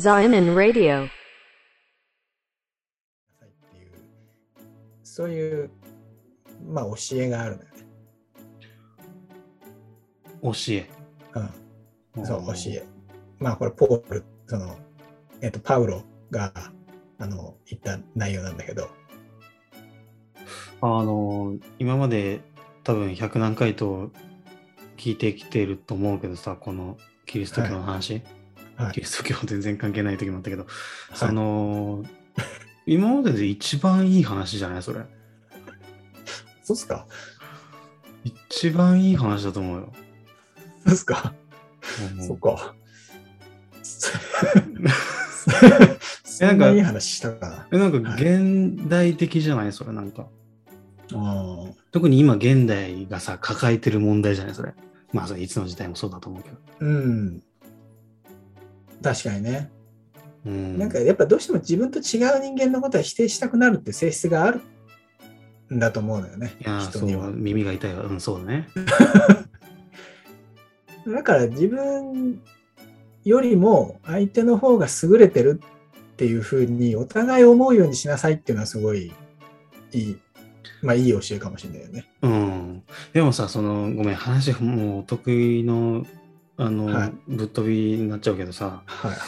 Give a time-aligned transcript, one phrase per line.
[0.00, 1.04] Zion Radio.
[1.04, 1.08] っ
[3.70, 3.92] ていう、
[5.02, 5.70] そういう、
[6.66, 7.74] まあ、教えがあるのよね。
[10.42, 10.90] 教え。
[12.14, 12.86] うん、そう、教え。
[13.38, 14.78] まあ、これ、ポール、その、
[15.42, 16.50] えっ、と、パウロが、
[17.18, 18.88] あの、言った内容なんだけど、
[20.80, 22.40] あの、今まで
[22.84, 24.10] 多分100何回と
[24.96, 28.14] 聞いてきてると思うけどさ、このキリスト教の話。
[28.14, 28.39] はい
[28.92, 30.66] キリスト教は全然関係ない時もあったけど、
[31.14, 32.02] その、
[32.86, 34.82] 今までで一番いい話じゃない？
[34.82, 35.00] それ。
[36.62, 37.06] そうっすか？
[38.24, 39.92] 一番いい話だと思うよ。
[40.86, 41.34] そうっすか、
[42.18, 42.74] うんそっか。
[46.42, 49.72] えなんかいい話したかえなんかはい現代的じゃない？
[49.72, 50.26] それなんか。
[51.92, 54.54] 特に今現代がさ、抱えてる問題じゃない？
[54.54, 54.72] それ。
[55.12, 56.56] まあ、それいつの時代もそうだと思うけど。
[56.80, 57.42] うん。
[59.02, 59.70] 確かにね。
[60.44, 60.78] うん。
[60.78, 64.60] なんかやっぱどうしても自分と違う人間のことは否定したくなるって性質がある
[65.72, 66.56] んだと思うのよね。
[66.60, 67.32] いや人にはう、。
[67.32, 68.04] 耳が痛いわ。
[68.04, 68.68] うん、そうだね。
[71.06, 72.42] だから自分
[73.24, 75.60] よりも相手の方が優れてる
[76.12, 79.12] っていうふうにお互い思うようにしなさいっていうのはすごい
[79.92, 80.18] いい、
[80.82, 82.06] まあいい教えかもしれないよね。
[82.22, 82.82] うん。
[83.12, 86.06] でもさ、その、ごめん、話もうお得意の、
[86.60, 89.18] あの、はいぶっ飛びになっちゃうけどさ、はいはい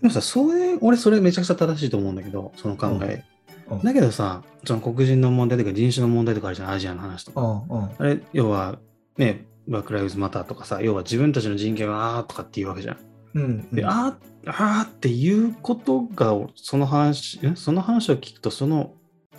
[0.00, 3.24] でもさ、それ、俺それめちゃくちゃ正しいと思うんだけど、その考え。
[3.68, 7.40] うんだけどさ、その黒人の問題とか人種の問題とかあるじゃん、アジアの話とか。
[7.40, 7.66] はい。
[7.68, 8.78] うんうんあれ、要は、
[9.16, 12.98] ね、ブラック・ライブズ・マターとかさ、要は自分たちの人権はあーとかっていうわけじゃん。
[13.34, 18.92] うんで、あー、あーっていうことが、その話、んその話を聞くと、その、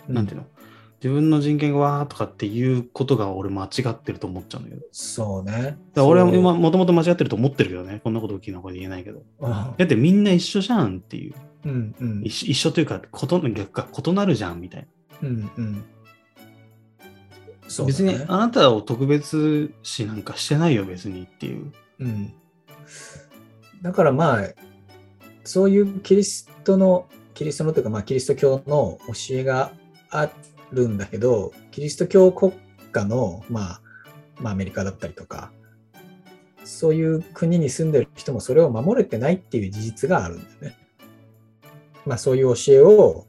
[0.06, 0.46] なんていうの、
[1.02, 4.80] 自分の人権がわーとかっていうことが俺間違ってると思っちゃうんだけど。
[4.80, 5.78] だかそうね。
[5.94, 8.00] ら俺は今もともと間違ってると思ってるけどね。
[8.02, 9.22] こんなこと大きな声で言えないけど。
[9.40, 11.34] だってみんな一緒じゃんっていう。
[11.64, 14.86] うんうん一緒というか、こと逆か異なるじゃんみたい
[15.22, 15.28] な。
[15.28, 15.84] うんうん
[17.68, 21.72] そうだ別にねあなたを特別視なんかしてないよ、別にっていう。
[22.00, 22.32] うん、
[23.82, 24.44] だからまあ
[25.44, 29.72] そういうキリストのキリストのというかまあキリスト教の教えが
[30.10, 30.30] あ
[30.72, 32.52] るんだけどキリスト教国
[32.92, 33.80] 家のまあ
[34.40, 35.50] まあアメリカだったりとか
[36.64, 40.76] そういう国に住んでる人もそれを守れてないっていう事実があるんだよね。
[42.06, 43.26] まあそういう教えを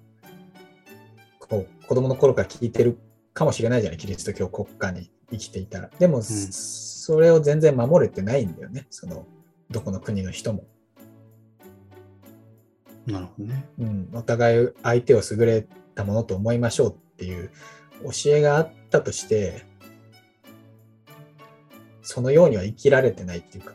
[1.39, 2.99] こう子供の頃から聞いてる
[3.33, 3.97] かもしれないじゃない？
[3.97, 5.89] キリスト教国家に生きていたら。
[5.99, 8.85] でも、それを全然守れてないんだよね。
[8.89, 9.25] その
[9.71, 10.65] どこの国の人も。
[13.05, 13.65] なるほどね。
[13.79, 15.67] うん、お互い相手を優れ
[15.99, 17.51] たものと思いましょうっていう
[18.03, 19.65] 教えがあったとして、
[22.01, 23.73] そのようには生きられてないっていうか。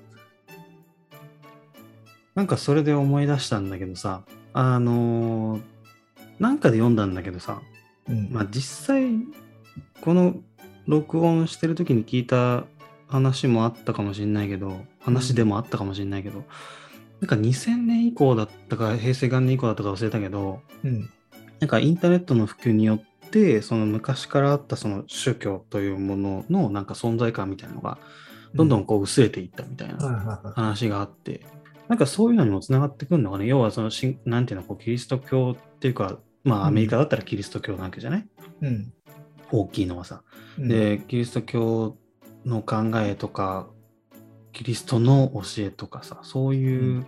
[2.35, 4.25] なんかそれで思い出したんだけどさ、
[4.55, 5.63] あのー
[6.41, 7.63] なんかで読んだんだけどさ、
[8.09, 8.29] うん。
[8.33, 9.13] まあ実際、
[10.01, 10.35] この
[10.87, 12.65] 録音してる時に聞いた
[13.07, 16.43] 話もあったかもしれないけど、話でもあったかもしれないけど、
[17.21, 21.11] なんか2000年以降だったか、平成元年以降だったか忘れたけど、うん
[21.65, 27.97] なんかインターネットの普及によって、その昔からあったその宗教というもののなんか存在感みたいなのが、
[28.53, 31.47] どんどんこう薄れていったみたいな話があって、
[31.89, 33.47] なんかそういうのにもつながってくるのかね。
[33.47, 38.29] 要はそのしん、なんていうの、こうキリスト教っていうか、まあアメリカだったらキリスト教なわけじゃない、
[38.61, 38.93] うん。
[39.51, 40.23] 大きいのはさ。
[40.59, 40.69] うん。
[40.69, 41.97] で、キリスト教
[42.45, 43.71] の考えとか、
[44.53, 47.07] キリストの教えとかさ、そういう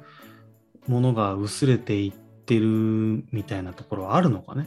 [0.89, 4.67] ものが薄れていってるみたいなところはあるのかね。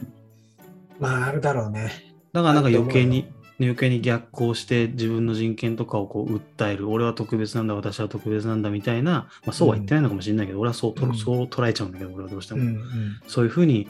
[0.98, 1.90] まああるだろうね。
[2.32, 11.14] だからなんか余計に、余計に逆行して自分の人権とかをこう訴える、俺は特別なんだ、私は特別なんだみたいな、まあ、そうは言ってないのかもしれないけど、俺はそうと、うん。
[11.14, 13.20] そう捉えちゃうんだけど、俺はどうしても、うんうん。
[13.26, 13.88] そういうふうに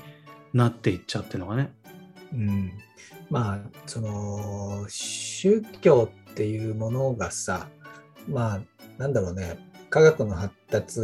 [0.52, 1.72] なっていっちゃうっていうのがね。
[2.32, 2.72] うん、
[3.28, 7.68] まあその宗教っていうものがさ
[8.28, 8.60] まあ
[8.98, 9.58] なんだろうね。
[9.88, 11.00] 科学の発達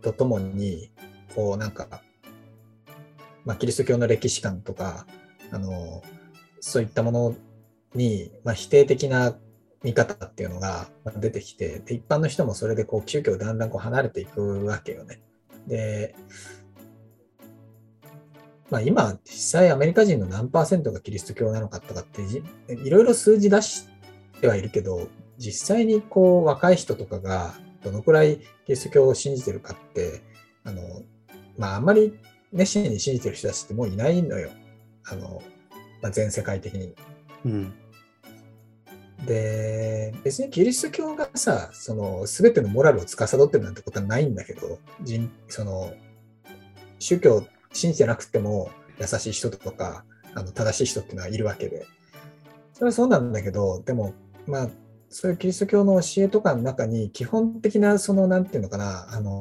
[0.00, 0.90] とともに
[1.36, 2.02] こうなんか、
[3.44, 5.06] まあ、キリスト教の歴史観とか
[5.52, 6.02] あの
[6.60, 7.34] そういったもの
[7.94, 9.36] に、まあ、否定的な
[9.84, 10.88] 見方っていうのが
[11.18, 15.20] 出てきてで一般の人もそれでこう宗教をだんだんこう離れていくわけよね。
[15.68, 16.16] で
[18.70, 23.86] まあ、今、実際アメリカ人の何パーセントがキリスト教なのかとかってじ、いろいろ数字出し
[24.40, 27.54] てはいるけど、実際にこう若い人とかが
[27.84, 30.22] どのくらいキリスト教を信じてるかって、
[30.64, 30.82] あの、
[31.58, 32.18] まあ、あんまり
[32.52, 34.50] 熱心に信じてる人たちってもういないのよ。
[35.08, 35.42] あの、
[36.02, 36.94] まあ、全世界的に。
[37.44, 37.74] うん。
[39.24, 45.92] で、別にキリスト教がさ、その全てのモラルを司ってるなんてことはないんだけど、人その
[46.98, 48.70] 宗教を信じてなくても
[49.00, 50.04] 優しい人とか、
[50.34, 51.86] あの正しい人っていうのはいるわけで。
[52.74, 54.12] それはそうなんだけど、でも、
[54.46, 54.68] まあ、
[55.08, 59.40] そういうキリスト教の教えとかの中に、基本的な、その、なんていうのかな、あの、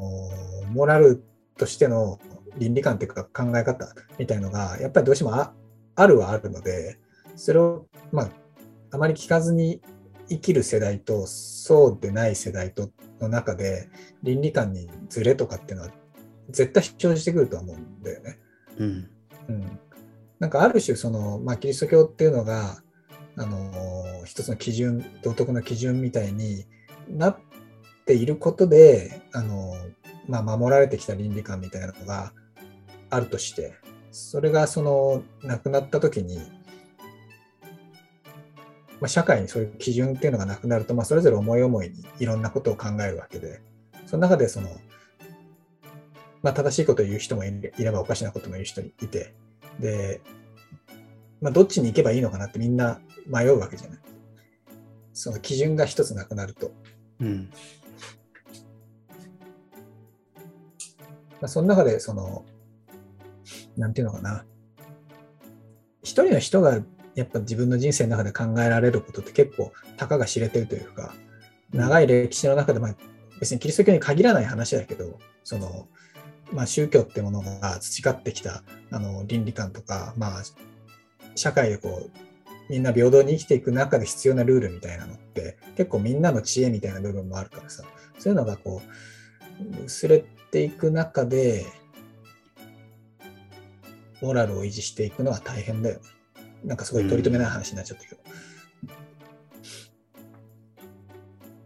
[0.71, 1.21] モラル
[1.57, 2.19] としての
[2.57, 5.53] 倫理観っていうか考え方みたいのが、やっぱりどうしてもあ
[5.95, 6.99] あるはあるので、
[7.35, 8.29] それを、まあ、
[8.91, 9.81] あまり聞かずに
[10.29, 13.89] 生きる世代と、そうでない世代との中で、
[14.23, 15.91] 倫理観にズレとかっていうのは、
[16.49, 18.39] 絶対生じてくるとは思うんだよね。
[18.77, 19.09] うん。
[19.49, 19.79] うん。
[20.39, 22.81] なんかある種、その、まあ、キリスト教っていうのが、
[23.37, 26.65] あの、一つの基準、道徳の基準みたいに
[27.09, 27.37] なっ
[28.05, 29.75] ていることで、あの、
[30.27, 32.33] まあ、守られてきた倫理観みたいなのが
[33.09, 33.73] あるとして、
[34.11, 36.37] それがその、なくなった時に、
[39.01, 43.61] まあ、社会にそういう基準っていうのがなくなると、まあ、それぞれ思い思いにいろんなことを考えるわけで、
[44.05, 44.69] その中でその、
[46.41, 49.33] まあ、正しいことを言う人もいればおかしなことも言う人いて、
[49.79, 50.21] で、
[51.41, 53.99] まあ、どっちに行けばいいのかなってみんな迷うわけじゃない。
[55.13, 56.71] その基準が一つなくなると。
[57.19, 57.49] うん。
[61.41, 62.45] まあ、その中で、その、
[63.77, 64.45] なんていうのかな。
[66.01, 66.79] 一人の人が
[67.15, 71.13] やっぱ自分の人生の中で考えられることって結構たかが知れてるというか、
[71.71, 72.95] 長い歴史の中で、まあ、
[73.39, 75.87] 別にキリスト教に限らない話だけど、その、
[76.51, 80.43] まあ、宗教ってものが培ってきたあの倫理観とか、まあ、
[81.35, 82.19] 社会でこう
[82.69, 87.83] みんな平等に生きていく中で必要なルールみたいなのって結構みんなの知恵みたいな部分もあるからさ
[88.17, 88.81] そういうのがこ
[89.81, 90.25] う薄れ
[90.55, 91.65] ていく中で
[94.21, 96.01] モラルを維持していくのは大変だよね。
[96.63, 98.21] なんかすごい取り留めない話になっちゃったけど。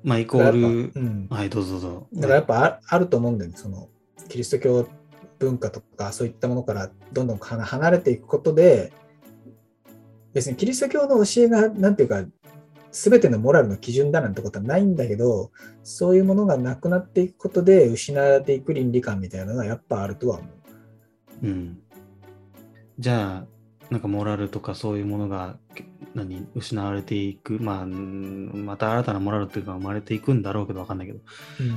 [0.02, 2.08] まあ、イコール、ぱうん、はい、どうぞどうぞ。
[2.14, 3.90] だからやっぱああると思うんだよね、その
[4.28, 4.90] キリスト教
[5.38, 8.92] 文化とかそういったものからどんどん離離れていくことで、
[10.34, 12.26] 別にキリスト教の教えが、なんていうか、
[12.92, 15.52] すべてのモラルの基準だなんてことはないんだけど、
[15.84, 20.48] そういうものがなくなっていくことで失われていく倫理観みたいなのがやっぱあるとは思
[21.44, 21.48] う。
[21.48, 21.80] うん。
[22.98, 23.60] じゃあ、
[23.90, 25.84] なんかモラルとかそういうものがけ
[26.14, 31.20] 何失われていく、まあ、うんまた新たなモラルっていうか生まれていくんだろうけど分かんないけど、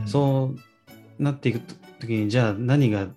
[0.06, 3.09] そうなっていくときに、じゃあ何が、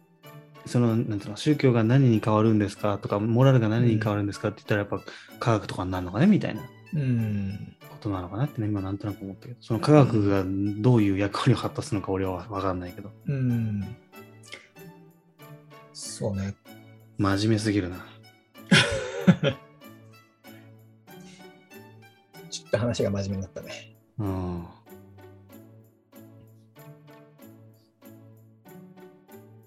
[0.65, 6.61] その、なんていうの、宗教が何に変わるんですかとか、モラルが何に変わるんですかって言ったら、やっぱ科学とかになるのかねみたいな
[6.93, 7.75] うん。
[7.95, 7.99] うん。
[7.99, 13.95] ことなのかなってね、今なんとなく思ったけど、その科学がどういう役割を果たすのか俺は分かんないけど、うん。
[15.93, 16.55] そうね。
[17.17, 17.97] 真面目すぎるな。
[22.49, 23.95] ちょっと話が真面目になったね。
[24.19, 24.65] うん。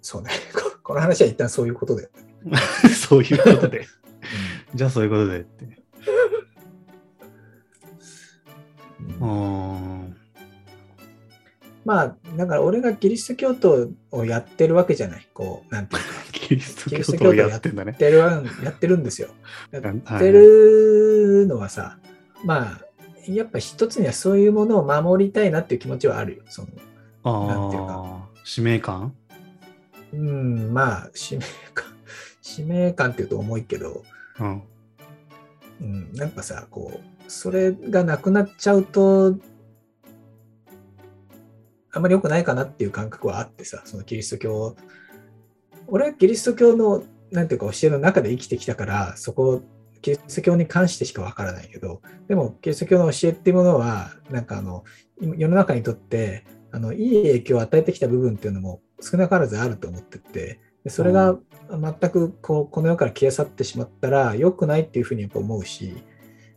[0.02, 0.30] そうね。
[0.54, 2.08] ここの話は一旦そういうことで。
[2.94, 3.86] そういうことで。
[4.74, 5.67] じゃあそういうことでって。
[11.84, 15.26] まあ、だから俺がキリスト教徒をやってるわけじゃない。
[15.32, 16.08] こう、なんていうか。
[16.32, 17.98] キリスト教徒をやってんだねやっ。
[17.98, 19.28] てるわやってるんですよ。
[19.72, 21.98] やっはいてるのはさ、
[22.44, 22.88] まあ、
[23.26, 26.42] やっぱ一つにはそういうものを守りたいなっていう気持ちはあるよ。
[26.48, 26.68] その
[27.24, 29.14] なんていうああ、使命感？
[30.12, 31.44] うん、まあ、使命
[31.74, 31.86] 感、
[32.42, 34.04] 使命感っていうと重いけど、
[34.40, 34.62] うん。
[35.80, 39.36] うん、なんかさ、こう、それがなくなっちゃうと、
[41.92, 44.76] あんまり良くないかなっていう感覚はあってさ、そのキリスト教、
[45.86, 49.62] 俺はキリスト教の、なんていうか教えの中で生きてきたから、そこ、
[50.02, 54.84] キリスト教に関してしかわからないけど、でも、キリスト教の教えっていうものは、なんかあの、
[55.20, 61.38] 世の中にとって、あの、いい影響を与えてきた部分っていうのも少なからずあると思ってて、でそれが
[61.70, 66.02] 全くこうこの世から消え去ってしまったら良くないっていうふうにやっぱ思うし、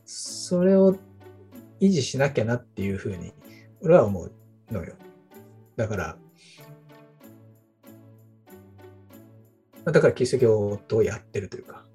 [0.06, 0.96] それを
[1.80, 3.34] 維持しなきゃなっていうふうに
[3.82, 4.32] 俺は思う
[4.72, 4.96] のよ。
[5.76, 6.18] だから、
[9.84, 11.86] だからキリスト教とやってるというか、